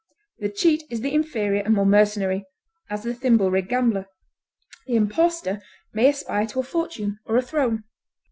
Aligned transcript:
The 0.39 0.49
cheat 0.49 0.81
is 0.89 1.01
the 1.01 1.13
inferior 1.13 1.61
and 1.61 1.75
more 1.75 1.85
mercenary, 1.85 2.47
as 2.89 3.03
the 3.03 3.13
thimble 3.13 3.51
rig 3.51 3.69
gambler; 3.69 4.07
the 4.87 4.95
impostor 4.95 5.61
may 5.93 6.09
aspire 6.09 6.47
to 6.47 6.61
a 6.61 6.63
fortune 6.63 7.19
or 7.23 7.37
a 7.37 7.41
throne. 7.43 7.83